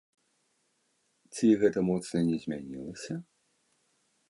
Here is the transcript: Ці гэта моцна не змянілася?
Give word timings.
Ці 1.35 1.47
гэта 1.65 1.79
моцна 1.91 2.17
не 2.31 2.37
змянілася? 2.47 3.13